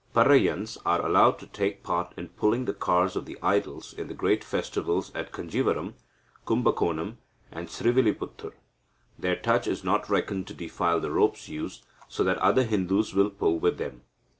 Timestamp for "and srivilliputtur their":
7.51-9.35